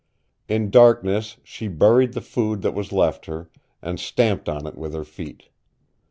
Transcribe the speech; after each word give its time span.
In 0.47 0.71
darkness 0.71 1.37
she 1.43 1.67
buried 1.67 2.13
the 2.13 2.21
food 2.25 2.63
that 2.63 2.73
was 2.73 2.91
left 2.91 3.27
her, 3.27 3.51
and 3.83 3.99
stamped 3.99 4.49
on 4.49 4.65
it 4.65 4.75
with 4.75 4.95
her 4.95 5.03
feet. 5.05 5.49